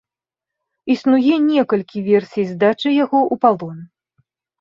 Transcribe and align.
Існуе 0.93 1.35
некалькі 1.49 1.99
версій 2.07 2.45
здачы 2.53 2.89
яго 3.03 3.19
ў 3.33 3.35
палон. 3.45 3.77